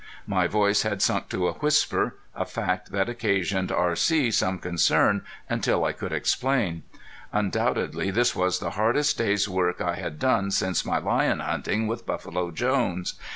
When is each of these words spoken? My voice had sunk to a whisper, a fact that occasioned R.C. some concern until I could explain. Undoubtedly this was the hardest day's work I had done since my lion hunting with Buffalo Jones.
My 0.25 0.47
voice 0.47 0.81
had 0.81 0.99
sunk 0.99 1.29
to 1.29 1.47
a 1.47 1.51
whisper, 1.53 2.15
a 2.35 2.43
fact 2.43 2.91
that 2.91 3.07
occasioned 3.07 3.71
R.C. 3.71 4.31
some 4.31 4.57
concern 4.57 5.23
until 5.47 5.85
I 5.85 5.93
could 5.93 6.11
explain. 6.11 6.81
Undoubtedly 7.31 8.09
this 8.09 8.35
was 8.35 8.57
the 8.57 8.71
hardest 8.71 9.19
day's 9.19 9.47
work 9.47 9.79
I 9.79 9.97
had 9.97 10.17
done 10.17 10.49
since 10.49 10.83
my 10.83 10.97
lion 10.97 11.39
hunting 11.39 11.85
with 11.85 12.07
Buffalo 12.07 12.49
Jones. 12.49 13.13